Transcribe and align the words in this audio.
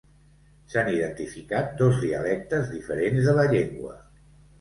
S'han 0.69 0.87
identificat 0.93 1.69
dos 1.81 1.99
dialectes 2.05 2.71
diferents 2.77 3.29
de 3.29 3.37
la 3.41 3.45
llengua. 3.53 3.95